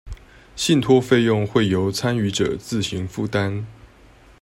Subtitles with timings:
[0.55, 3.65] 信託費用會由參與者自行負擔